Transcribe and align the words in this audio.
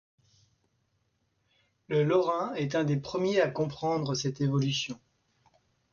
Le 1.89 2.03
Lorrain 2.03 2.55
est 2.55 2.73
un 2.73 2.83
des 2.85 2.97
premiers 2.97 3.39
à 3.39 3.47
comprendre 3.51 4.15
cette 4.15 4.41
évolution. 4.41 4.99